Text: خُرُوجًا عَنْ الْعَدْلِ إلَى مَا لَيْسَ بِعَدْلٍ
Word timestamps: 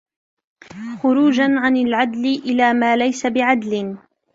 خُرُوجًا 0.99 1.43
عَنْ 1.59 1.77
الْعَدْلِ 1.77 2.25
إلَى 2.25 2.73
مَا 2.73 2.95
لَيْسَ 2.97 3.25
بِعَدْلٍ 3.25 3.97